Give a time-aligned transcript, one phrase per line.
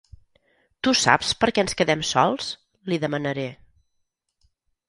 [0.85, 2.49] ¿Tu saps per què ens quedem sols?,
[2.93, 3.47] li demanaré.